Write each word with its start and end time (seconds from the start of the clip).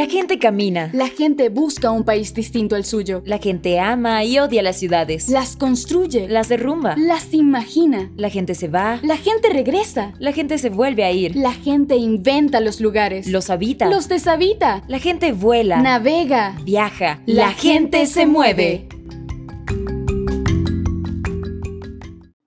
La 0.00 0.06
gente 0.06 0.38
camina. 0.38 0.88
La 0.94 1.08
gente 1.08 1.50
busca 1.50 1.90
un 1.90 2.06
país 2.06 2.32
distinto 2.32 2.74
al 2.74 2.86
suyo. 2.86 3.22
La 3.26 3.36
gente 3.36 3.78
ama 3.78 4.24
y 4.24 4.38
odia 4.38 4.62
las 4.62 4.78
ciudades. 4.78 5.28
Las 5.28 5.56
construye. 5.56 6.26
Las 6.26 6.48
derrumba. 6.48 6.94
Las 6.96 7.34
imagina. 7.34 8.10
La 8.16 8.30
gente 8.30 8.54
se 8.54 8.68
va. 8.68 8.98
La 9.02 9.18
gente 9.18 9.50
regresa. 9.50 10.14
La 10.18 10.32
gente 10.32 10.56
se 10.56 10.70
vuelve 10.70 11.04
a 11.04 11.12
ir. 11.12 11.36
La 11.36 11.52
gente 11.52 11.96
inventa 11.96 12.60
los 12.60 12.80
lugares. 12.80 13.26
Los 13.26 13.50
habita. 13.50 13.90
Los 13.90 14.08
deshabita. 14.08 14.84
La 14.88 15.00
gente 15.00 15.32
vuela. 15.32 15.82
Navega. 15.82 16.56
Viaja. 16.64 17.20
La, 17.26 17.52
gente, 17.52 18.06
se 18.06 18.24
mueve. 18.24 18.88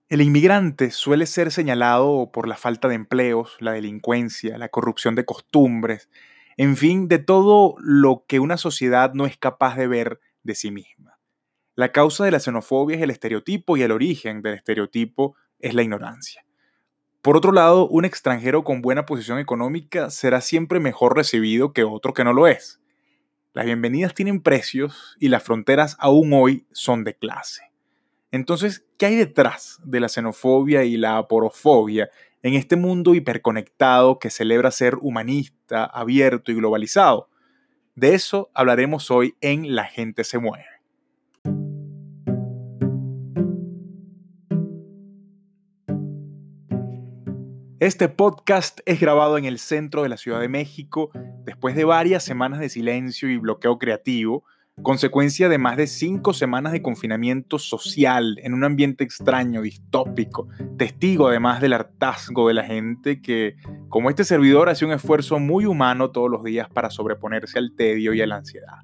El 0.08 0.22
inmigrante 0.22 0.90
suele 0.90 1.26
ser 1.26 1.52
señalado 1.52 2.32
por 2.32 2.48
la 2.48 2.56
falta 2.56 2.88
de 2.88 2.96
empleos, 2.96 3.56
la 3.60 3.70
delincuencia, 3.70 4.58
la 4.58 4.70
corrupción 4.70 5.14
de 5.14 5.24
costumbres, 5.24 6.08
en 6.56 6.76
fin, 6.76 7.08
de 7.08 7.18
todo 7.18 7.74
lo 7.78 8.24
que 8.26 8.40
una 8.40 8.56
sociedad 8.56 9.12
no 9.14 9.26
es 9.26 9.36
capaz 9.36 9.76
de 9.76 9.86
ver 9.86 10.20
de 10.42 10.54
sí 10.54 10.70
misma. 10.70 11.18
La 11.74 11.90
causa 11.90 12.24
de 12.24 12.30
la 12.30 12.40
xenofobia 12.40 12.96
es 12.96 13.02
el 13.02 13.10
estereotipo 13.10 13.76
y 13.76 13.82
el 13.82 13.90
origen 13.90 14.42
del 14.42 14.54
estereotipo 14.54 15.34
es 15.58 15.74
la 15.74 15.82
ignorancia. 15.82 16.44
Por 17.20 17.36
otro 17.36 17.52
lado, 17.52 17.88
un 17.88 18.04
extranjero 18.04 18.64
con 18.64 18.82
buena 18.82 19.06
posición 19.06 19.38
económica 19.38 20.10
será 20.10 20.40
siempre 20.40 20.78
mejor 20.78 21.16
recibido 21.16 21.72
que 21.72 21.82
otro 21.82 22.12
que 22.12 22.22
no 22.22 22.32
lo 22.32 22.46
es. 22.46 22.80
Las 23.54 23.64
bienvenidas 23.64 24.14
tienen 24.14 24.42
precios 24.42 25.16
y 25.18 25.28
las 25.28 25.42
fronteras 25.42 25.96
aún 25.98 26.32
hoy 26.32 26.66
son 26.72 27.02
de 27.02 27.16
clase. 27.16 27.73
Entonces, 28.34 28.84
¿qué 28.98 29.06
hay 29.06 29.14
detrás 29.14 29.78
de 29.84 30.00
la 30.00 30.08
xenofobia 30.08 30.82
y 30.82 30.96
la 30.96 31.18
aporofobia 31.18 32.10
en 32.42 32.54
este 32.54 32.74
mundo 32.74 33.14
hiperconectado 33.14 34.18
que 34.18 34.28
celebra 34.28 34.72
ser 34.72 34.96
humanista, 35.00 35.84
abierto 35.84 36.50
y 36.50 36.56
globalizado? 36.56 37.28
De 37.94 38.12
eso 38.14 38.50
hablaremos 38.52 39.12
hoy 39.12 39.36
en 39.40 39.76
La 39.76 39.84
gente 39.84 40.24
se 40.24 40.38
mueve. 40.38 40.66
Este 47.78 48.08
podcast 48.08 48.80
es 48.84 48.98
grabado 48.98 49.38
en 49.38 49.44
el 49.44 49.60
centro 49.60 50.02
de 50.02 50.08
la 50.08 50.16
Ciudad 50.16 50.40
de 50.40 50.48
México 50.48 51.12
después 51.44 51.76
de 51.76 51.84
varias 51.84 52.24
semanas 52.24 52.58
de 52.58 52.68
silencio 52.68 53.30
y 53.30 53.36
bloqueo 53.36 53.78
creativo 53.78 54.42
consecuencia 54.82 55.48
de 55.48 55.58
más 55.58 55.76
de 55.76 55.86
cinco 55.86 56.32
semanas 56.32 56.72
de 56.72 56.82
confinamiento 56.82 57.58
social 57.58 58.38
en 58.42 58.54
un 58.54 58.64
ambiente 58.64 59.04
extraño, 59.04 59.62
distópico, 59.62 60.48
testigo 60.76 61.28
además 61.28 61.60
del 61.60 61.74
hartazgo 61.74 62.48
de 62.48 62.54
la 62.54 62.64
gente 62.64 63.22
que, 63.22 63.56
como 63.88 64.10
este 64.10 64.24
servidor, 64.24 64.68
hace 64.68 64.84
un 64.84 64.92
esfuerzo 64.92 65.38
muy 65.38 65.64
humano 65.64 66.10
todos 66.10 66.30
los 66.30 66.42
días 66.42 66.68
para 66.68 66.90
sobreponerse 66.90 67.58
al 67.58 67.74
tedio 67.76 68.14
y 68.14 68.20
a 68.20 68.26
la 68.26 68.36
ansiedad. 68.36 68.78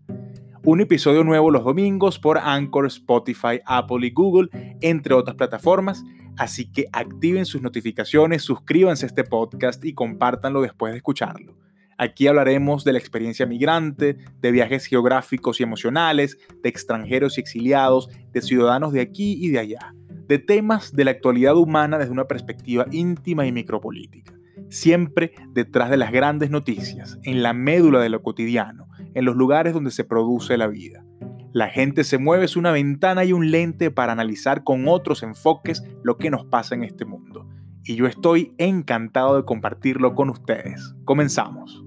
Un 0.63 0.81
episodio 0.81 1.25
nuevo 1.25 1.51
los 1.51 1.65
domingos 1.65 2.19
por 2.19 2.39
Anchor, 2.39 2.87
Spotify, 2.87 3.61
Apple 3.65 4.07
y 4.07 4.11
Google, 4.11 4.49
entre 4.81 5.15
otras 5.15 5.37
plataformas, 5.37 6.05
así 6.37 6.71
que 6.71 6.87
activen 6.93 7.47
sus 7.47 7.63
notificaciones, 7.63 8.43
suscríbanse 8.43 9.07
a 9.07 9.09
este 9.09 9.25
podcast 9.25 9.85
y 9.85 9.95
compártanlo 9.95 10.61
después 10.61 10.93
de 10.93 10.99
escucharlo. 10.99 11.57
Aquí 12.03 12.29
hablaremos 12.29 12.83
de 12.83 12.95
la 12.95 12.99
experiencia 12.99 13.45
migrante, 13.45 14.17
de 14.41 14.51
viajes 14.53 14.87
geográficos 14.87 15.61
y 15.61 15.65
emocionales, 15.65 16.39
de 16.63 16.71
extranjeros 16.71 17.37
y 17.37 17.43
exiliados, 17.43 18.09
de 18.33 18.41
ciudadanos 18.41 18.95
de 18.95 19.03
aquí 19.03 19.37
y 19.39 19.51
de 19.51 19.59
allá, 19.59 19.95
de 20.27 20.39
temas 20.39 20.95
de 20.95 21.05
la 21.05 21.11
actualidad 21.11 21.59
humana 21.59 21.99
desde 21.99 22.13
una 22.13 22.25
perspectiva 22.25 22.87
íntima 22.91 23.47
y 23.47 23.53
micropolítica. 23.53 24.33
Siempre 24.71 25.35
detrás 25.51 25.91
de 25.91 25.99
las 25.99 26.11
grandes 26.11 26.49
noticias, 26.49 27.19
en 27.23 27.43
la 27.43 27.53
médula 27.53 28.01
de 28.01 28.09
lo 28.09 28.23
cotidiano, 28.23 28.89
en 29.13 29.27
los 29.27 29.37
lugares 29.37 29.75
donde 29.75 29.91
se 29.91 30.05
produce 30.05 30.57
la 30.57 30.69
vida. 30.69 31.05
La 31.53 31.69
gente 31.69 32.05
se 32.05 32.17
mueve 32.17 32.47
es 32.47 32.57
una 32.57 32.73
ventana 32.73 33.27
y 33.27 33.35
un 33.35 33.51
lente 33.51 33.91
para 33.91 34.13
analizar 34.13 34.65
con 34.65 34.89
otros 34.89 35.23
enfoques 35.23 35.85
lo 36.03 36.17
que 36.17 36.31
nos 36.31 36.47
pasa 36.47 36.75
en 36.75 36.83
este 36.83 37.05
mundo. 37.05 37.47
Y 37.85 37.97
yo 37.97 38.07
estoy 38.07 38.55
encantado 38.57 39.37
de 39.37 39.45
compartirlo 39.45 40.15
con 40.15 40.31
ustedes. 40.31 40.95
Comenzamos. 41.05 41.85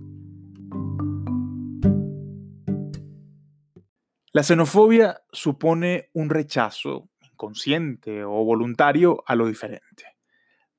La 4.35 4.41
xenofobia 4.41 5.21
supone 5.31 6.09
un 6.13 6.31
rechazo 6.31 7.09
inconsciente 7.21 8.23
o 8.23 8.43
voluntario 8.43 9.23
a 9.27 9.35
lo 9.35 9.45
diferente. 9.45 10.05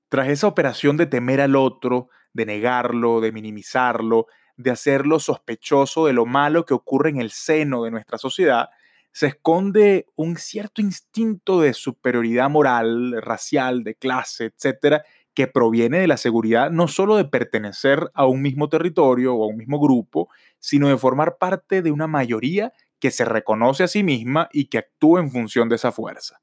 Tras 0.08 0.26
esa 0.26 0.48
operación 0.48 0.96
de 0.96 1.06
temer 1.06 1.40
al 1.40 1.54
otro, 1.54 2.08
de 2.32 2.46
negarlo, 2.46 3.20
de 3.20 3.30
minimizarlo, 3.30 4.26
de 4.56 4.72
hacerlo 4.72 5.20
sospechoso 5.20 6.06
de 6.06 6.14
lo 6.14 6.26
malo 6.26 6.64
que 6.64 6.74
ocurre 6.74 7.10
en 7.10 7.20
el 7.20 7.30
seno 7.30 7.84
de 7.84 7.92
nuestra 7.92 8.18
sociedad, 8.18 8.70
se 9.12 9.28
esconde 9.28 10.06
un 10.16 10.36
cierto 10.36 10.80
instinto 10.80 11.60
de 11.60 11.74
superioridad 11.74 12.50
moral, 12.50 13.22
racial, 13.22 13.84
de 13.84 13.94
clase, 13.94 14.46
etcétera, 14.46 15.04
que 15.32 15.46
proviene 15.46 15.98
de 15.98 16.08
la 16.08 16.16
seguridad 16.16 16.72
no 16.72 16.88
solo 16.88 17.14
de 17.16 17.24
pertenecer 17.24 18.10
a 18.14 18.26
un 18.26 18.42
mismo 18.42 18.68
territorio 18.68 19.36
o 19.36 19.44
a 19.44 19.46
un 19.46 19.58
mismo 19.58 19.78
grupo, 19.78 20.28
sino 20.58 20.88
de 20.88 20.98
formar 20.98 21.38
parte 21.38 21.82
de 21.82 21.92
una 21.92 22.08
mayoría 22.08 22.72
que 23.04 23.10
se 23.10 23.26
reconoce 23.26 23.84
a 23.84 23.86
sí 23.86 24.02
misma 24.02 24.48
y 24.50 24.70
que 24.70 24.78
actúa 24.78 25.20
en 25.20 25.30
función 25.30 25.68
de 25.68 25.76
esa 25.76 25.92
fuerza. 25.92 26.40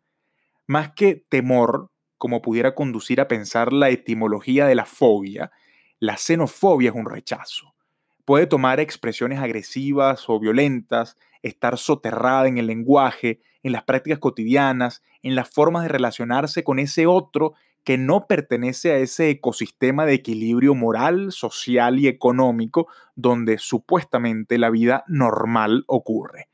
Más 0.67 0.91
que 0.91 1.15
temor, 1.15 1.89
como 2.19 2.43
pudiera 2.43 2.75
conducir 2.75 3.19
a 3.19 3.27
pensar 3.27 3.73
la 3.73 3.89
etimología 3.89 4.67
de 4.67 4.75
la 4.75 4.85
fobia, 4.85 5.49
la 5.97 6.17
xenofobia 6.17 6.91
es 6.91 6.95
un 6.95 7.09
rechazo. 7.09 7.73
Puede 8.25 8.45
tomar 8.45 8.79
expresiones 8.79 9.39
agresivas 9.39 10.29
o 10.29 10.39
violentas, 10.39 11.17
estar 11.41 11.79
soterrada 11.79 12.47
en 12.47 12.59
el 12.59 12.67
lenguaje, 12.67 13.41
en 13.63 13.71
las 13.71 13.81
prácticas 13.81 14.19
cotidianas, 14.19 15.01
en 15.23 15.33
las 15.33 15.49
formas 15.49 15.81
de 15.81 15.89
relacionarse 15.89 16.63
con 16.63 16.77
ese 16.77 17.07
otro 17.07 17.55
que 17.83 17.97
no 17.97 18.27
pertenece 18.27 18.91
a 18.91 18.97
ese 18.97 19.31
ecosistema 19.31 20.05
de 20.05 20.13
equilibrio 20.13 20.75
moral, 20.75 21.31
social 21.31 21.97
y 21.97 22.07
económico 22.07 22.87
donde 23.15 23.57
supuestamente 23.57 24.59
la 24.59 24.69
vida 24.69 25.03
normal 25.07 25.85
ocurre. 25.87 26.50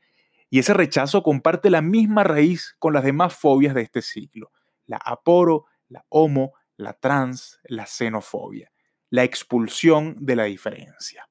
Y 0.50 0.58
ese 0.58 0.74
rechazo 0.74 1.22
comparte 1.22 1.70
la 1.70 1.82
misma 1.82 2.24
raíz 2.24 2.74
con 2.78 2.92
las 2.92 3.04
demás 3.04 3.34
fobias 3.34 3.74
de 3.74 3.82
este 3.82 4.02
siglo, 4.02 4.50
la 4.86 4.96
aporo, 4.96 5.66
la 5.88 6.04
homo, 6.08 6.54
la 6.76 6.94
trans, 6.94 7.60
la 7.64 7.86
xenofobia, 7.86 8.72
la 9.10 9.24
expulsión 9.24 10.16
de 10.18 10.36
la 10.36 10.44
diferencia. 10.44 11.28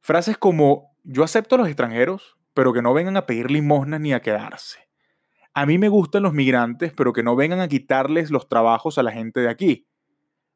Frases 0.00 0.38
como 0.38 0.96
yo 1.02 1.24
acepto 1.24 1.54
a 1.54 1.58
los 1.58 1.68
extranjeros, 1.68 2.36
pero 2.54 2.72
que 2.72 2.82
no 2.82 2.92
vengan 2.92 3.16
a 3.16 3.26
pedir 3.26 3.50
limosnas 3.50 4.00
ni 4.00 4.12
a 4.12 4.20
quedarse. 4.20 4.88
A 5.54 5.66
mí 5.66 5.78
me 5.78 5.88
gustan 5.88 6.22
los 6.22 6.32
migrantes, 6.32 6.92
pero 6.96 7.12
que 7.12 7.22
no 7.22 7.36
vengan 7.36 7.60
a 7.60 7.68
quitarles 7.68 8.30
los 8.30 8.48
trabajos 8.48 8.98
a 8.98 9.02
la 9.02 9.12
gente 9.12 9.40
de 9.40 9.48
aquí. 9.48 9.86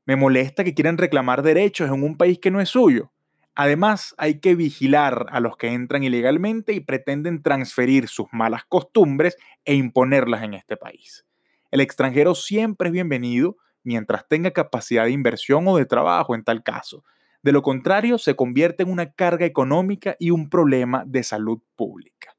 Me 0.04 0.16
molesta 0.16 0.65
que 0.65 0.75
quieran 0.75 0.98
reclamar 0.98 1.42
derechos 1.42 1.88
en 1.88 2.03
un 2.03 2.16
país 2.16 2.38
que 2.38 2.50
no 2.50 2.60
es 2.60 2.69
suyo. 2.69 3.12
Además, 3.56 4.14
hay 4.18 4.38
que 4.38 4.54
vigilar 4.54 5.26
a 5.30 5.40
los 5.40 5.56
que 5.56 5.68
entran 5.68 6.04
ilegalmente 6.04 6.74
y 6.74 6.80
pretenden 6.80 7.42
transferir 7.42 8.06
sus 8.06 8.26
malas 8.30 8.64
costumbres 8.68 9.38
e 9.64 9.74
imponerlas 9.74 10.42
en 10.42 10.52
este 10.52 10.76
país. 10.76 11.24
El 11.70 11.80
extranjero 11.80 12.34
siempre 12.34 12.88
es 12.88 12.92
bienvenido 12.92 13.56
mientras 13.82 14.28
tenga 14.28 14.50
capacidad 14.50 15.04
de 15.04 15.12
inversión 15.12 15.66
o 15.68 15.78
de 15.78 15.86
trabajo 15.86 16.34
en 16.34 16.44
tal 16.44 16.62
caso. 16.62 17.02
De 17.42 17.52
lo 17.52 17.62
contrario, 17.62 18.18
se 18.18 18.36
convierte 18.36 18.82
en 18.82 18.90
una 18.90 19.12
carga 19.12 19.46
económica 19.46 20.16
y 20.18 20.30
un 20.30 20.50
problema 20.50 21.04
de 21.06 21.22
salud 21.22 21.62
pública. 21.76 22.36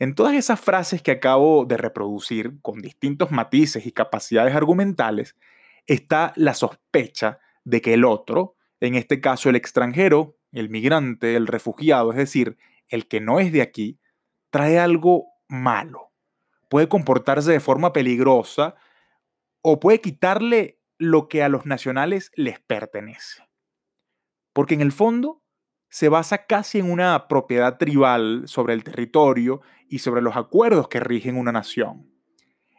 En 0.00 0.16
todas 0.16 0.34
esas 0.34 0.60
frases 0.60 1.00
que 1.00 1.12
acabo 1.12 1.64
de 1.64 1.76
reproducir, 1.76 2.60
con 2.60 2.80
distintos 2.80 3.30
matices 3.30 3.86
y 3.86 3.92
capacidades 3.92 4.56
argumentales, 4.56 5.36
está 5.86 6.32
la 6.34 6.54
sospecha 6.54 7.38
de 7.64 7.80
que 7.80 7.94
el 7.94 8.04
otro, 8.04 8.56
en 8.80 8.94
este 8.94 9.20
caso 9.20 9.48
el 9.48 9.56
extranjero, 9.56 10.36
el 10.52 10.68
migrante, 10.70 11.36
el 11.36 11.46
refugiado, 11.46 12.10
es 12.12 12.16
decir, 12.16 12.56
el 12.88 13.06
que 13.08 13.20
no 13.20 13.40
es 13.40 13.52
de 13.52 13.62
aquí, 13.62 14.00
trae 14.50 14.78
algo 14.78 15.26
malo. 15.48 16.12
Puede 16.68 16.88
comportarse 16.88 17.52
de 17.52 17.60
forma 17.60 17.92
peligrosa 17.92 18.76
o 19.62 19.80
puede 19.80 20.00
quitarle 20.00 20.80
lo 20.98 21.28
que 21.28 21.42
a 21.42 21.48
los 21.48 21.66
nacionales 21.66 22.30
les 22.34 22.60
pertenece. 22.60 23.42
Porque 24.52 24.74
en 24.74 24.80
el 24.80 24.92
fondo 24.92 25.42
se 25.90 26.08
basa 26.08 26.46
casi 26.46 26.78
en 26.78 26.90
una 26.90 27.28
propiedad 27.28 27.78
tribal 27.78 28.42
sobre 28.46 28.74
el 28.74 28.84
territorio 28.84 29.62
y 29.88 30.00
sobre 30.00 30.20
los 30.20 30.36
acuerdos 30.36 30.88
que 30.88 31.00
rigen 31.00 31.36
una 31.36 31.52
nación. 31.52 32.10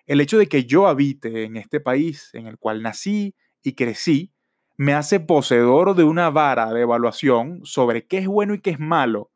El 0.05 0.21
hecho 0.21 0.37
de 0.37 0.47
que 0.47 0.65
yo 0.65 0.87
habite 0.87 1.43
en 1.45 1.55
este 1.55 1.79
país 1.79 2.29
en 2.33 2.47
el 2.47 2.57
cual 2.57 2.81
nací 2.81 3.35
y 3.63 3.73
crecí 3.73 4.33
me 4.79 4.93
hace 4.93 5.19
poseedor 5.19 5.93
de 5.93 6.05
una 6.05 6.29
vara 6.29 6.71
de 6.71 6.83
evaluación 6.83 7.59
sobre 7.65 8.07
qué 8.07 8.19
es 8.19 8.27
bueno 8.27 8.53
y 8.53 8.61
qué 8.61 8.69
es 8.69 8.79
malo, 8.79 9.29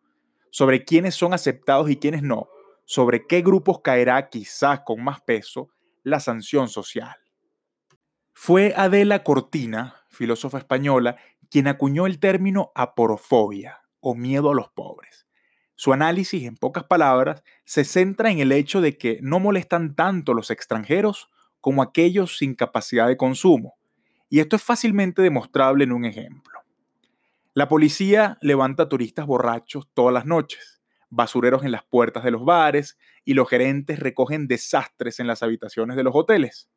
sobre 0.52 0.86
quiénes 0.86 1.16
son 1.16 1.34
aceptados 1.34 1.90
y 1.90 1.98
quiénes 1.98 2.24
no, 2.24 2.48
sobre 2.86 3.28
qué 3.28 3.42
grupos 3.42 3.82
caerá 3.82 4.30
quizás 4.30 4.84
con 4.86 5.04
más 5.04 5.20
peso 5.20 5.68
la 6.02 6.22
sanción 6.22 6.70
social. 6.70 7.18
Fue 8.32 8.74
Adela 8.78 9.26
Cortina, 9.26 9.96
filósofa 10.08 10.60
española, 10.60 11.18
quien 11.50 11.68
acuñó 11.68 12.06
el 12.08 12.20
término 12.20 12.72
aporofobia, 12.74 13.82
o 14.00 14.16
miedo 14.16 14.50
a 14.50 14.56
los 14.56 14.70
pobres. 14.70 15.28
Su 15.76 15.92
análisis, 15.92 16.46
en 16.46 16.56
pocas 16.56 16.86
palabras, 16.86 17.44
se 17.66 17.84
centra 17.84 18.32
en 18.32 18.40
el 18.40 18.54
hecho 18.54 18.80
de 18.80 18.98
que 18.98 19.20
no 19.22 19.42
molestan 19.42 19.94
tanto 19.94 20.34
los 20.34 20.52
extranjeros 20.52 21.30
como 21.60 21.82
aquellos 21.82 22.38
sin 22.38 22.56
capacidad 22.56 23.10
de 23.10 23.18
consumo. 23.18 23.76
Y 24.34 24.40
esto 24.40 24.56
es 24.56 24.64
fácilmente 24.64 25.22
demostrable 25.22 25.84
en 25.84 25.92
un 25.92 26.06
ejemplo. 26.06 26.62
La 27.54 27.68
policía 27.68 28.40
levanta 28.42 28.90
turistas 28.90 29.28
borrachos 29.28 29.88
todas 29.94 30.12
las 30.12 30.26
noches, 30.26 30.82
basureros 31.12 31.64
en 31.64 31.72
las 31.72 31.84
puertas 31.84 32.24
de 32.24 32.32
los 32.32 32.44
bares 32.44 32.98
y 33.24 33.36
los 33.36 33.48
gerentes 33.48 34.00
recogen 34.00 34.48
desastres 34.48 35.20
en 35.20 35.28
las 35.28 35.44
habitaciones 35.44 35.98
de 35.98 36.02
los 36.02 36.16
hoteles. 36.16 36.68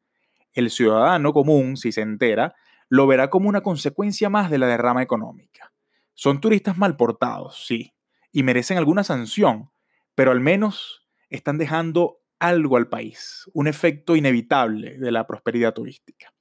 El 0.53 0.69
ciudadano 0.69 1.32
común, 1.32 1.79
si 1.79 1.93
se 1.93 2.03
entera, 2.03 2.55
lo 2.91 3.06
verá 3.06 3.31
como 3.31 3.49
una 3.49 3.62
consecuencia 3.62 4.29
más 4.29 4.50
de 4.50 4.58
la 4.58 4.67
derrama 4.67 5.03
económica. 5.03 5.73
Son 6.12 6.43
turistas 6.43 6.76
mal 6.76 6.99
portados, 6.99 7.64
sí, 7.67 7.94
y 8.32 8.43
merecen 8.43 8.76
alguna 8.76 9.03
sanción, 9.03 9.70
pero 10.14 10.31
al 10.31 10.41
menos 10.41 11.08
están 11.31 11.56
dejando 11.56 12.19
algo 12.38 12.76
al 12.76 12.91
país, 12.91 13.49
un 13.55 13.67
efecto 13.67 14.14
inevitable 14.14 14.99
de 14.99 15.11
la 15.11 15.26
prosperidad 15.26 15.73
turística. 15.73 16.36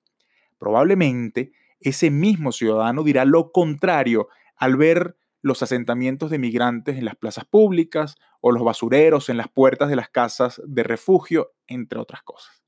Probablemente 0.58 1.52
ese 1.80 2.10
mismo 2.10 2.52
ciudadano 2.52 3.04
dirá 3.04 3.26
lo 3.26 3.52
contrario 3.52 4.30
al 4.56 4.78
ver 4.78 5.18
los 5.42 5.62
asentamientos 5.62 6.32
de 6.32 6.40
migrantes 6.40 6.98
en 6.98 7.06
las 7.06 7.16
plazas 7.16 7.46
públicas 7.46 8.16
o 8.42 8.52
los 8.52 8.64
basureros 8.64 9.30
en 9.30 9.38
las 9.38 9.48
puertas 9.48 9.90
de 9.90 9.96
las 9.96 10.10
casas 10.10 10.62
de 10.66 10.84
refugio, 10.84 11.52
entre 11.68 12.00
otras 12.00 12.24
cosas. 12.24 12.64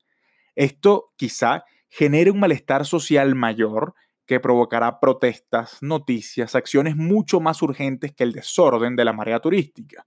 Esto 0.54 1.06
quizá 1.16 1.64
genere 1.88 2.30
un 2.30 2.38
malestar 2.38 2.84
social 2.84 3.34
mayor 3.34 3.94
que 4.26 4.40
provocará 4.40 5.00
protestas, 5.00 5.78
noticias, 5.80 6.54
acciones 6.54 6.96
mucho 6.96 7.40
más 7.40 7.62
urgentes 7.62 8.12
que 8.12 8.24
el 8.24 8.32
desorden 8.32 8.94
de 8.94 9.04
la 9.04 9.12
marea 9.12 9.40
turística. 9.40 10.06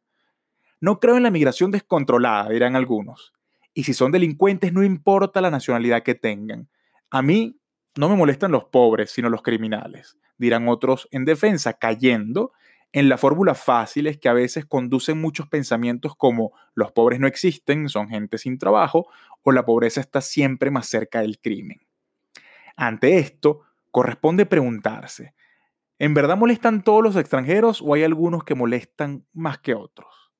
No 0.79 0.99
creo 0.99 1.17
en 1.17 1.23
la 1.23 1.31
migración 1.31 1.71
descontrolada, 1.71 2.49
dirán 2.49 2.75
algunos. 2.75 3.33
Y 3.73 3.83
si 3.83 3.93
son 3.93 4.11
delincuentes, 4.11 4.73
no 4.73 4.83
importa 4.83 5.41
la 5.41 5.51
nacionalidad 5.51 6.03
que 6.03 6.15
tengan. 6.15 6.69
A 7.09 7.21
mí 7.21 7.60
no 7.95 8.09
me 8.09 8.15
molestan 8.15 8.51
los 8.51 8.65
pobres, 8.65 9.11
sino 9.11 9.29
los 9.29 9.41
criminales, 9.41 10.17
dirán 10.38 10.67
otros 10.67 11.07
en 11.11 11.25
defensa, 11.25 11.73
cayendo 11.73 12.53
en 12.93 13.09
la 13.09 13.17
fórmula 13.17 13.55
fáciles 13.55 14.17
que 14.17 14.29
a 14.29 14.33
veces 14.33 14.65
conducen 14.65 15.19
muchos 15.19 15.47
pensamientos 15.47 16.15
como 16.15 16.51
los 16.73 16.91
pobres 16.91 17.19
no 17.19 17.27
existen, 17.27 17.88
son 17.89 18.09
gente 18.09 18.38
sin 18.38 18.57
trabajo, 18.57 19.07
o 19.43 19.51
la 19.51 19.65
pobreza 19.65 20.01
está 20.01 20.21
siempre 20.21 20.71
más 20.71 20.88
cerca 20.88 21.21
del 21.21 21.39
crimen. 21.39 21.79
Ante 22.75 23.17
esto, 23.17 23.61
corresponde 23.91 24.45
preguntarse, 24.45 25.33
¿en 25.99 26.13
verdad 26.13 26.38
molestan 26.38 26.83
todos 26.83 27.03
los 27.03 27.15
extranjeros 27.15 27.81
o 27.81 27.93
hay 27.93 28.03
algunos 28.03 28.43
que 28.43 28.55
molestan 28.55 29.25
más 29.33 29.59
que 29.59 29.73
otros? 29.73 30.31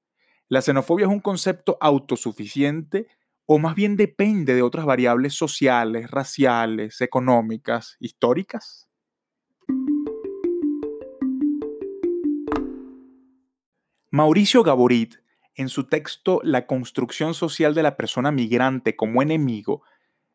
¿La 0.48 0.62
xenofobia 0.62 1.06
es 1.06 1.12
un 1.12 1.22
concepto 1.22 1.78
autosuficiente 1.80 3.08
o 3.54 3.60
más 3.60 3.76
bien 3.76 3.98
depende 3.98 4.56
de 4.56 4.62
otras 4.62 4.86
variables 4.86 5.34
sociales, 5.34 6.10
raciales, 6.10 7.02
económicas, 7.02 7.98
históricas? 8.00 8.88
Mauricio 14.10 14.64
Gaborit, 14.64 15.16
en 15.54 15.68
su 15.68 15.86
texto 15.90 16.40
La 16.44 16.66
construcción 16.66 17.34
social 17.34 17.76
de 17.76 17.84
la 17.84 17.98
persona 17.98 18.32
migrante 18.32 18.96
como 18.96 19.22
enemigo, 19.22 19.84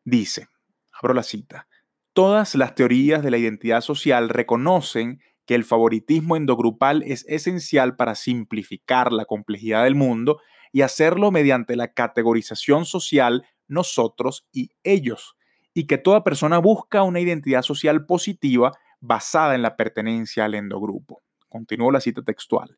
dice, 0.05 0.49
abro 0.93 1.15
la 1.15 1.23
cita, 1.23 1.67
todas 2.13 2.53
las 2.53 2.75
teorías 2.75 3.23
de 3.23 3.31
la 3.31 3.39
identidad 3.39 3.81
social 3.81 4.29
reconocen 4.29 5.21
que 5.47 5.55
el 5.55 5.63
favoritismo 5.63 6.35
endogrupal 6.35 7.01
es 7.01 7.25
esencial 7.27 7.95
para 7.95 8.13
simplificar 8.13 9.11
la 9.11 9.25
complejidad 9.25 9.85
del 9.85 9.95
mundo 9.95 10.39
y 10.77 10.83
hacerlo 10.83 11.31
mediante 11.31 11.75
la 11.75 11.87
categorización 11.87 12.85
social 12.85 13.47
nosotros 13.67 14.45
y 14.51 14.69
ellos, 14.83 15.35
y 15.73 15.87
que 15.87 15.97
toda 15.97 16.23
persona 16.23 16.59
busca 16.59 17.01
una 17.01 17.19
identidad 17.19 17.63
social 17.63 18.05
positiva 18.05 18.73
basada 18.99 19.55
en 19.55 19.63
la 19.63 19.75
pertenencia 19.75 20.45
al 20.45 20.53
endogrupo. 20.53 21.23
Continúo 21.49 21.91
la 21.91 21.99
cita 21.99 22.21
textual. 22.21 22.77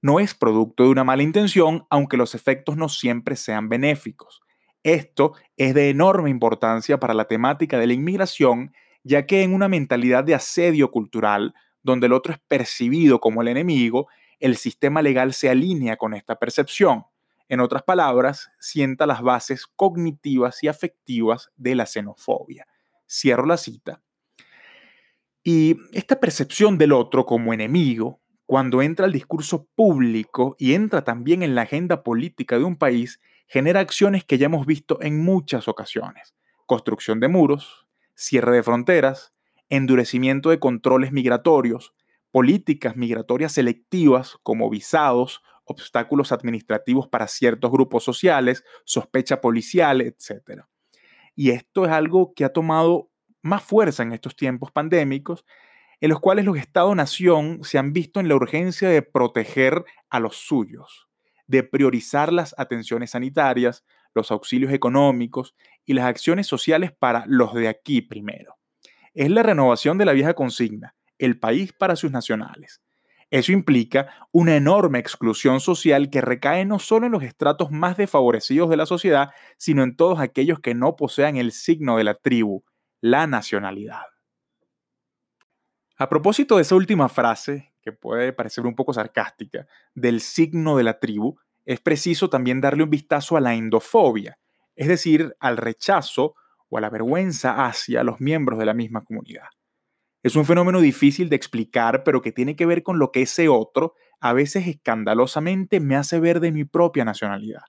No 0.00 0.20
es 0.20 0.32
producto 0.32 0.84
de 0.84 0.90
una 0.90 1.02
mala 1.02 1.24
intención, 1.24 1.88
aunque 1.90 2.16
los 2.16 2.36
efectos 2.36 2.76
no 2.76 2.88
siempre 2.88 3.34
sean 3.34 3.68
benéficos. 3.68 4.40
Esto 4.84 5.32
es 5.56 5.74
de 5.74 5.90
enorme 5.90 6.30
importancia 6.30 7.00
para 7.00 7.14
la 7.14 7.24
temática 7.24 7.80
de 7.80 7.88
la 7.88 7.94
inmigración, 7.94 8.72
ya 9.02 9.26
que 9.26 9.42
en 9.42 9.52
una 9.52 9.66
mentalidad 9.66 10.22
de 10.22 10.36
asedio 10.36 10.92
cultural, 10.92 11.52
donde 11.82 12.06
el 12.06 12.12
otro 12.12 12.32
es 12.32 12.38
percibido 12.46 13.18
como 13.18 13.42
el 13.42 13.48
enemigo, 13.48 14.06
el 14.38 14.56
sistema 14.56 15.02
legal 15.02 15.32
se 15.32 15.50
alinea 15.50 15.96
con 15.96 16.14
esta 16.14 16.36
percepción. 16.36 17.06
En 17.48 17.60
otras 17.60 17.82
palabras, 17.82 18.50
sienta 18.58 19.06
las 19.06 19.22
bases 19.22 19.66
cognitivas 19.66 20.62
y 20.62 20.68
afectivas 20.68 21.50
de 21.56 21.74
la 21.74 21.86
xenofobia. 21.86 22.66
Cierro 23.06 23.46
la 23.46 23.56
cita. 23.56 24.02
Y 25.42 25.76
esta 25.92 26.20
percepción 26.20 26.78
del 26.78 26.92
otro 26.92 27.26
como 27.26 27.52
enemigo, 27.52 28.20
cuando 28.46 28.80
entra 28.80 29.04
al 29.04 29.12
discurso 29.12 29.68
público 29.74 30.56
y 30.58 30.72
entra 30.74 31.04
también 31.04 31.42
en 31.42 31.54
la 31.54 31.62
agenda 31.62 32.02
política 32.02 32.58
de 32.58 32.64
un 32.64 32.76
país, 32.76 33.20
genera 33.46 33.80
acciones 33.80 34.24
que 34.24 34.38
ya 34.38 34.46
hemos 34.46 34.66
visto 34.66 34.98
en 35.02 35.22
muchas 35.22 35.68
ocasiones. 35.68 36.34
Construcción 36.66 37.20
de 37.20 37.28
muros, 37.28 37.86
cierre 38.14 38.56
de 38.56 38.62
fronteras, 38.62 39.32
endurecimiento 39.68 40.50
de 40.50 40.58
controles 40.58 41.12
migratorios, 41.12 41.94
políticas 42.30 42.96
migratorias 42.96 43.52
selectivas 43.52 44.38
como 44.42 44.70
visados, 44.70 45.42
obstáculos 45.64 46.32
administrativos 46.32 47.08
para 47.08 47.26
ciertos 47.26 47.70
grupos 47.70 48.04
sociales, 48.04 48.64
sospecha 48.84 49.40
policial, 49.40 50.00
etc. 50.00 50.62
Y 51.34 51.50
esto 51.50 51.84
es 51.84 51.92
algo 51.92 52.34
que 52.34 52.44
ha 52.44 52.52
tomado 52.52 53.10
más 53.42 53.62
fuerza 53.62 54.02
en 54.02 54.12
estos 54.12 54.36
tiempos 54.36 54.70
pandémicos, 54.70 55.44
en 56.00 56.10
los 56.10 56.20
cuales 56.20 56.44
los 56.44 56.58
Estados-nación 56.58 57.60
se 57.62 57.78
han 57.78 57.92
visto 57.92 58.20
en 58.20 58.28
la 58.28 58.34
urgencia 58.34 58.88
de 58.88 59.02
proteger 59.02 59.84
a 60.10 60.20
los 60.20 60.36
suyos, 60.36 61.08
de 61.46 61.62
priorizar 61.62 62.32
las 62.32 62.54
atenciones 62.58 63.10
sanitarias, 63.10 63.84
los 64.14 64.30
auxilios 64.30 64.72
económicos 64.72 65.54
y 65.84 65.94
las 65.94 66.04
acciones 66.04 66.46
sociales 66.46 66.92
para 66.92 67.24
los 67.26 67.54
de 67.54 67.68
aquí 67.68 68.00
primero 68.00 68.56
es 69.14 69.30
la 69.30 69.42
renovación 69.42 69.96
de 69.96 70.04
la 70.04 70.12
vieja 70.12 70.34
consigna, 70.34 70.94
el 71.18 71.38
país 71.38 71.72
para 71.72 71.96
sus 71.96 72.10
nacionales. 72.10 72.82
Eso 73.34 73.50
implica 73.50 74.28
una 74.30 74.54
enorme 74.54 75.00
exclusión 75.00 75.58
social 75.58 76.08
que 76.08 76.20
recae 76.20 76.64
no 76.64 76.78
solo 76.78 77.06
en 77.06 77.10
los 77.10 77.24
estratos 77.24 77.72
más 77.72 77.96
desfavorecidos 77.96 78.70
de 78.70 78.76
la 78.76 78.86
sociedad, 78.86 79.30
sino 79.56 79.82
en 79.82 79.96
todos 79.96 80.20
aquellos 80.20 80.60
que 80.60 80.76
no 80.76 80.94
posean 80.94 81.36
el 81.36 81.50
signo 81.50 81.96
de 81.96 82.04
la 82.04 82.14
tribu, 82.14 82.62
la 83.00 83.26
nacionalidad. 83.26 84.02
A 85.96 86.08
propósito 86.08 86.54
de 86.54 86.62
esa 86.62 86.76
última 86.76 87.08
frase, 87.08 87.74
que 87.82 87.90
puede 87.90 88.32
parecer 88.32 88.66
un 88.66 88.76
poco 88.76 88.92
sarcástica, 88.92 89.66
del 89.96 90.20
signo 90.20 90.76
de 90.76 90.84
la 90.84 91.00
tribu, 91.00 91.36
es 91.64 91.80
preciso 91.80 92.30
también 92.30 92.60
darle 92.60 92.84
un 92.84 92.90
vistazo 92.90 93.36
a 93.36 93.40
la 93.40 93.54
endofobia, 93.54 94.38
es 94.76 94.86
decir, 94.86 95.34
al 95.40 95.56
rechazo 95.56 96.36
o 96.68 96.78
a 96.78 96.80
la 96.80 96.88
vergüenza 96.88 97.66
hacia 97.66 98.04
los 98.04 98.20
miembros 98.20 98.60
de 98.60 98.66
la 98.66 98.74
misma 98.74 99.02
comunidad. 99.02 99.48
Es 100.24 100.36
un 100.36 100.46
fenómeno 100.46 100.80
difícil 100.80 101.28
de 101.28 101.36
explicar, 101.36 102.02
pero 102.02 102.22
que 102.22 102.32
tiene 102.32 102.56
que 102.56 102.64
ver 102.64 102.82
con 102.82 102.98
lo 102.98 103.12
que 103.12 103.20
ese 103.20 103.50
otro, 103.50 103.92
a 104.20 104.32
veces 104.32 104.66
escandalosamente, 104.66 105.80
me 105.80 105.96
hace 105.96 106.18
ver 106.18 106.40
de 106.40 106.50
mi 106.50 106.64
propia 106.64 107.04
nacionalidad. 107.04 107.60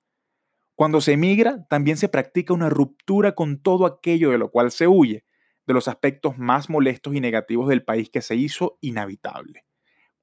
Cuando 0.73 1.01
se 1.01 1.11
emigra, 1.11 1.65
también 1.69 1.97
se 1.97 2.07
practica 2.07 2.53
una 2.53 2.69
ruptura 2.69 3.33
con 3.33 3.61
todo 3.61 3.85
aquello 3.85 4.31
de 4.31 4.37
lo 4.37 4.51
cual 4.51 4.71
se 4.71 4.87
huye, 4.87 5.25
de 5.67 5.73
los 5.73 5.89
aspectos 5.89 6.37
más 6.37 6.69
molestos 6.69 7.13
y 7.13 7.19
negativos 7.19 7.67
del 7.67 7.83
país 7.83 8.09
que 8.09 8.21
se 8.21 8.37
hizo 8.37 8.77
inhabitable. 8.79 9.65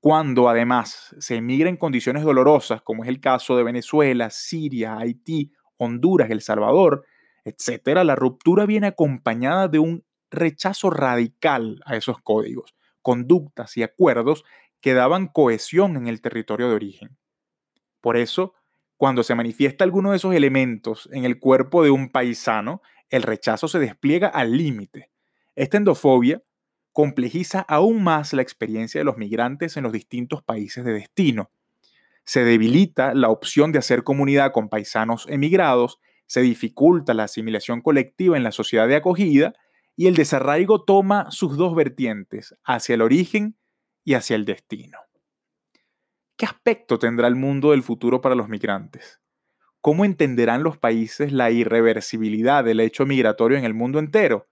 Cuando 0.00 0.48
además 0.48 1.14
se 1.18 1.36
emigra 1.36 1.68
en 1.68 1.76
condiciones 1.76 2.22
dolorosas, 2.22 2.80
como 2.80 3.04
es 3.04 3.10
el 3.10 3.20
caso 3.20 3.58
de 3.58 3.64
Venezuela, 3.64 4.30
Siria, 4.30 4.96
Haití, 4.96 5.52
Honduras, 5.76 6.30
El 6.30 6.40
Salvador, 6.40 7.04
etcétera, 7.44 8.04
la 8.04 8.16
ruptura 8.16 8.64
viene 8.64 8.86
acompañada 8.86 9.68
de 9.68 9.80
un 9.80 10.02
rechazo 10.32 10.90
radical 10.90 11.80
a 11.86 11.96
esos 11.96 12.20
códigos, 12.20 12.74
conductas 13.02 13.76
y 13.76 13.84
acuerdos 13.84 14.44
que 14.80 14.94
daban 14.94 15.28
cohesión 15.28 15.96
en 15.96 16.08
el 16.08 16.20
territorio 16.20 16.68
de 16.68 16.74
origen. 16.74 17.16
Por 18.00 18.16
eso, 18.16 18.54
cuando 18.96 19.22
se 19.22 19.34
manifiesta 19.36 19.84
alguno 19.84 20.10
de 20.10 20.16
esos 20.16 20.34
elementos 20.34 21.08
en 21.12 21.24
el 21.24 21.38
cuerpo 21.38 21.84
de 21.84 21.90
un 21.90 22.10
paisano, 22.10 22.82
el 23.10 23.22
rechazo 23.22 23.68
se 23.68 23.78
despliega 23.78 24.28
al 24.28 24.56
límite. 24.56 25.10
Esta 25.54 25.76
endofobia 25.76 26.42
complejiza 26.92 27.60
aún 27.60 28.02
más 28.02 28.32
la 28.32 28.42
experiencia 28.42 29.00
de 29.00 29.04
los 29.04 29.18
migrantes 29.18 29.76
en 29.76 29.84
los 29.84 29.92
distintos 29.92 30.42
países 30.42 30.84
de 30.84 30.92
destino. 30.92 31.50
Se 32.24 32.44
debilita 32.44 33.14
la 33.14 33.28
opción 33.28 33.72
de 33.72 33.78
hacer 33.78 34.02
comunidad 34.02 34.52
con 34.52 34.68
paisanos 34.68 35.26
emigrados 35.28 36.00
se 36.32 36.40
dificulta 36.40 37.12
la 37.12 37.24
asimilación 37.24 37.82
colectiva 37.82 38.38
en 38.38 38.42
la 38.42 38.52
sociedad 38.52 38.88
de 38.88 38.96
acogida 38.96 39.52
y 39.96 40.06
el 40.06 40.14
desarraigo 40.14 40.84
toma 40.84 41.30
sus 41.30 41.56
dos 41.56 41.74
vertientes, 41.74 42.56
hacia 42.64 42.94
el 42.94 43.02
origen 43.02 43.56
y 44.04 44.14
hacia 44.14 44.36
el 44.36 44.44
destino. 44.44 44.98
¿Qué 46.36 46.46
aspecto 46.46 46.98
tendrá 46.98 47.28
el 47.28 47.36
mundo 47.36 47.70
del 47.70 47.82
futuro 47.82 48.20
para 48.20 48.34
los 48.34 48.48
migrantes? 48.48 49.20
¿Cómo 49.80 50.04
entenderán 50.04 50.62
los 50.62 50.78
países 50.78 51.32
la 51.32 51.50
irreversibilidad 51.50 52.64
del 52.64 52.80
hecho 52.80 53.04
migratorio 53.04 53.58
en 53.58 53.64
el 53.64 53.74
mundo 53.74 53.98
entero? 53.98 54.48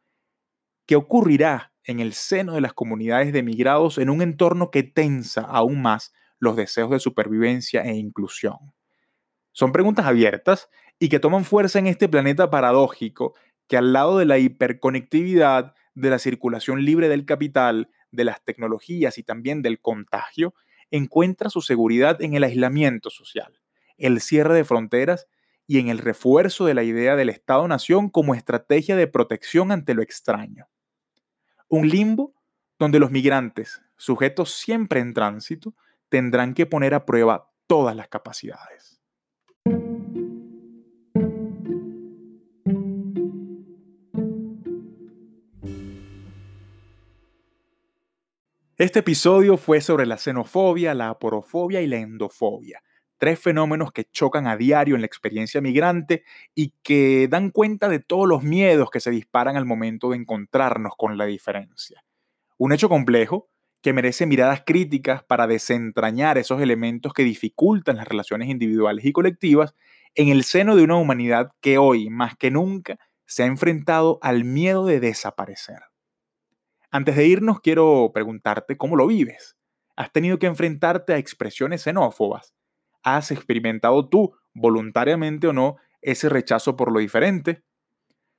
¿Qué 0.86 0.96
ocurrirá 0.96 1.72
en 1.84 2.00
el 2.00 2.12
seno 2.12 2.54
de 2.54 2.60
las 2.60 2.72
comunidades 2.72 3.32
de 3.32 3.42
migrados 3.42 3.98
en 3.98 4.10
un 4.10 4.22
entorno 4.22 4.70
que 4.70 4.82
tensa 4.82 5.42
aún 5.42 5.82
más 5.82 6.12
los 6.38 6.56
deseos 6.56 6.90
de 6.90 7.00
supervivencia 7.00 7.82
e 7.82 7.94
inclusión? 7.94 8.74
Son 9.52 9.72
preguntas 9.72 10.06
abiertas 10.06 10.68
y 10.98 11.08
que 11.08 11.18
toman 11.18 11.44
fuerza 11.44 11.78
en 11.78 11.86
este 11.86 12.08
planeta 12.08 12.50
paradójico 12.50 13.34
que 13.70 13.78
al 13.78 13.94
lado 13.94 14.18
de 14.18 14.26
la 14.26 14.36
hiperconectividad, 14.36 15.74
de 15.94 16.10
la 16.10 16.18
circulación 16.18 16.84
libre 16.84 17.08
del 17.08 17.24
capital, 17.24 17.88
de 18.10 18.24
las 18.24 18.44
tecnologías 18.44 19.16
y 19.16 19.22
también 19.22 19.62
del 19.62 19.80
contagio, 19.80 20.52
encuentra 20.90 21.48
su 21.48 21.62
seguridad 21.62 22.20
en 22.20 22.34
el 22.34 22.44
aislamiento 22.44 23.08
social 23.08 23.60
el 24.00 24.20
cierre 24.20 24.54
de 24.54 24.64
fronteras 24.64 25.28
y 25.66 25.78
en 25.78 25.88
el 25.88 25.98
refuerzo 25.98 26.64
de 26.64 26.74
la 26.74 26.82
idea 26.82 27.14
del 27.14 27.28
Estado-Nación 27.28 28.08
como 28.08 28.34
estrategia 28.34 28.96
de 28.96 29.06
protección 29.06 29.70
ante 29.70 29.94
lo 29.94 30.02
extraño. 30.02 30.66
Un 31.68 31.88
limbo 31.88 32.34
donde 32.78 32.98
los 32.98 33.10
migrantes, 33.10 33.82
sujetos 33.96 34.52
siempre 34.52 35.00
en 35.00 35.14
tránsito, 35.14 35.74
tendrán 36.08 36.54
que 36.54 36.66
poner 36.66 36.94
a 36.94 37.06
prueba 37.06 37.52
todas 37.68 37.94
las 37.94 38.08
capacidades. 38.08 38.99
Este 48.80 49.00
episodio 49.00 49.58
fue 49.58 49.82
sobre 49.82 50.06
la 50.06 50.16
xenofobia, 50.16 50.94
la 50.94 51.10
aporofobia 51.10 51.82
y 51.82 51.86
la 51.86 51.98
endofobia 51.98 52.80
tres 53.18 53.38
fenómenos 53.38 53.92
que 53.92 54.06
chocan 54.10 54.46
a 54.46 54.56
diario 54.56 54.94
en 54.94 55.02
la 55.02 55.06
experiencia 55.06 55.60
migrante 55.60 56.24
y 56.54 56.72
que 56.82 57.28
dan 57.28 57.50
cuenta 57.50 57.90
de 57.90 57.98
todos 57.98 58.26
los 58.26 58.42
miedos 58.42 58.90
que 58.90 59.00
se 59.00 59.10
disparan 59.10 59.58
al 59.58 59.66
momento 59.66 60.08
de 60.08 60.16
encontrarnos 60.16 60.94
con 60.96 61.18
la 61.18 61.26
diferencia. 61.26 62.02
Un 62.56 62.72
hecho 62.72 62.88
complejo 62.88 63.50
que 63.82 63.92
merece 63.92 64.24
miradas 64.24 64.62
críticas 64.64 65.22
para 65.22 65.46
desentrañar 65.46 66.38
esos 66.38 66.62
elementos 66.62 67.12
que 67.12 67.22
dificultan 67.22 67.96
las 67.96 68.08
relaciones 68.08 68.48
individuales 68.48 69.04
y 69.04 69.12
colectivas 69.12 69.74
en 70.14 70.30
el 70.30 70.42
seno 70.42 70.74
de 70.74 70.84
una 70.84 70.96
humanidad 70.96 71.50
que 71.60 71.76
hoy, 71.76 72.08
más 72.08 72.34
que 72.38 72.50
nunca, 72.50 72.96
se 73.26 73.42
ha 73.42 73.46
enfrentado 73.46 74.18
al 74.22 74.44
miedo 74.44 74.86
de 74.86 75.00
desaparecer. 75.00 75.89
Antes 76.92 77.14
de 77.14 77.24
irnos, 77.24 77.60
quiero 77.60 78.10
preguntarte 78.12 78.76
cómo 78.76 78.96
lo 78.96 79.06
vives. 79.06 79.56
¿Has 79.94 80.12
tenido 80.12 80.40
que 80.40 80.46
enfrentarte 80.46 81.12
a 81.12 81.18
expresiones 81.18 81.82
xenófobas? 81.82 82.52
¿Has 83.04 83.30
experimentado 83.30 84.08
tú, 84.08 84.34
voluntariamente 84.54 85.46
o 85.46 85.52
no, 85.52 85.76
ese 86.02 86.28
rechazo 86.28 86.76
por 86.76 86.90
lo 86.90 86.98
diferente? 86.98 87.62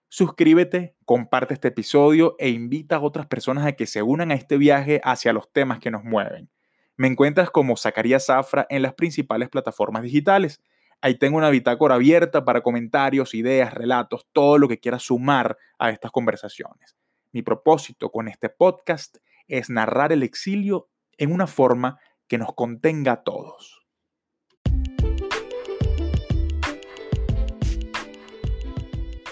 Suscríbete, 0.10 0.98
comparte 1.06 1.54
este 1.54 1.70
episodio 1.70 2.36
e 2.40 2.50
invita 2.50 2.98
a 2.98 3.00
otras 3.00 3.26
personas 3.28 3.66
a 3.66 3.72
que 3.72 3.88
se 3.88 4.02
unan 4.02 4.32
a 4.32 4.36
este 4.36 4.58
viaje 4.58 5.00
hacia 5.06 5.32
los 5.32 5.50
temas 5.54 5.80
que 5.80 5.90
nos 5.90 6.04
mueven. 6.04 6.50
Me 6.98 7.08
encuentras 7.08 7.50
como 7.52 7.78
Zacarías 7.78 8.26
Zafra 8.26 8.68
en 8.70 8.82
las 8.82 8.96
principales 8.96 9.48
plataformas 9.48 10.04
digitales. 10.04 10.62
Ahí 11.00 11.18
tengo 11.18 11.38
una 11.38 11.50
bitácora 11.50 11.96
abierta 11.96 12.44
para 12.44 12.62
comentarios, 12.62 13.34
ideas, 13.34 13.74
relatos, 13.74 14.28
todo 14.34 14.58
lo 14.58 14.68
que 14.68 14.80
quieras 14.80 15.04
sumar 15.04 15.58
a 15.80 15.90
estas 15.90 16.12
conversaciones. 16.12 16.98
Mi 17.34 17.44
propósito 17.44 18.12
con 18.12 18.28
este 18.28 18.50
podcast 18.50 19.18
es 19.48 19.70
narrar 19.70 20.12
el 20.12 20.22
exilio 20.22 20.90
en 21.18 21.32
una 21.32 21.48
forma 21.48 21.98
que 22.28 22.38
nos 22.38 22.54
contenga 22.54 23.14
a 23.14 23.24
todos. 23.24 23.86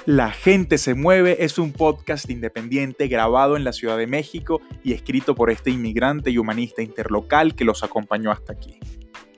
La 0.06 0.32
gente 0.32 0.78
se 0.78 0.94
mueve 0.96 1.44
es 1.44 1.60
un 1.60 1.74
podcast 1.74 2.30
independiente 2.30 3.08
grabado 3.10 3.58
en 3.58 3.64
la 3.64 3.74
Ciudad 3.74 3.98
de 3.98 4.08
México 4.08 4.62
y 4.82 4.94
escrito 4.94 5.36
por 5.36 5.52
este 5.52 5.70
inmigrante 5.70 6.32
y 6.32 6.38
humanista 6.38 6.82
interlocal 6.82 7.54
que 7.54 7.66
los 7.66 7.84
acompañó 7.84 8.32
hasta 8.32 8.54
aquí. 8.54 8.80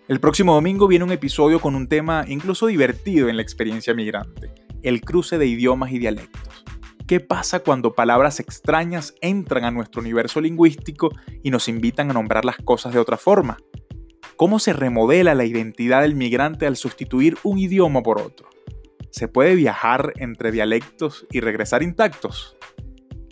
El 0.07 0.19
próximo 0.19 0.53
domingo 0.53 0.87
viene 0.87 1.03
un 1.03 1.11
episodio 1.11 1.59
con 1.59 1.73
un 1.75 1.87
tema 1.87 2.25
incluso 2.27 2.67
divertido 2.67 3.27
en 3.27 3.37
la 3.37 3.41
experiencia 3.41 3.93
migrante, 3.93 4.51
el 4.83 5.01
cruce 5.01 5.37
de 5.37 5.47
idiomas 5.47 5.91
y 5.91 5.99
dialectos. 5.99 6.63
¿Qué 7.11 7.19
pasa 7.19 7.59
cuando 7.59 7.93
palabras 7.93 8.39
extrañas 8.39 9.15
entran 9.19 9.65
a 9.65 9.71
nuestro 9.71 9.99
universo 9.99 10.39
lingüístico 10.39 11.09
y 11.43 11.51
nos 11.51 11.67
invitan 11.67 12.09
a 12.09 12.13
nombrar 12.13 12.45
las 12.45 12.55
cosas 12.55 12.93
de 12.93 12.99
otra 12.99 13.17
forma? 13.17 13.57
¿Cómo 14.37 14.59
se 14.59 14.71
remodela 14.71 15.35
la 15.35 15.43
identidad 15.43 16.03
del 16.03 16.15
migrante 16.15 16.67
al 16.67 16.77
sustituir 16.77 17.37
un 17.43 17.57
idioma 17.57 18.01
por 18.01 18.21
otro? 18.21 18.47
¿Se 19.09 19.27
puede 19.27 19.55
viajar 19.55 20.13
entre 20.19 20.53
dialectos 20.53 21.27
y 21.33 21.41
regresar 21.41 21.83
intactos? 21.83 22.55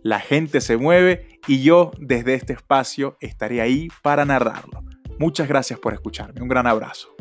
La 0.03 0.19
gente 0.19 0.59
se 0.59 0.75
mueve 0.75 1.39
y 1.47 1.61
yo 1.61 1.91
desde 1.99 2.33
este 2.33 2.51
espacio 2.51 3.15
estaré 3.21 3.61
ahí 3.61 3.87
para 4.03 4.25
narrarlo. 4.25 4.83
Muchas 5.19 5.47
gracias 5.47 5.79
por 5.79 5.93
escucharme. 5.93 6.41
Un 6.41 6.49
gran 6.49 6.67
abrazo. 6.67 7.15